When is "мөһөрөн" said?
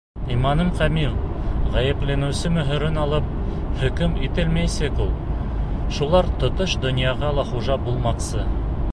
2.55-2.97